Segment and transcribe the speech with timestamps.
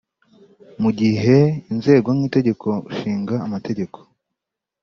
[0.81, 1.37] mu gihe
[1.71, 3.97] inzego nk’inteko ishinga amategeko